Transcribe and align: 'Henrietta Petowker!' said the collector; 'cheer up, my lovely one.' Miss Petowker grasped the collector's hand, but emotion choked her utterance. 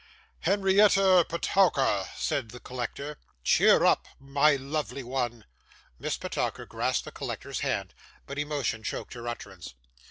'Henrietta 0.39 1.23
Petowker!' 1.29 2.07
said 2.15 2.49
the 2.49 2.59
collector; 2.59 3.19
'cheer 3.43 3.83
up, 3.85 4.07
my 4.19 4.55
lovely 4.55 5.03
one.' 5.03 5.45
Miss 5.99 6.17
Petowker 6.17 6.65
grasped 6.65 7.05
the 7.05 7.11
collector's 7.11 7.59
hand, 7.59 7.93
but 8.25 8.39
emotion 8.39 8.81
choked 8.81 9.13
her 9.13 9.27
utterance. 9.27 9.75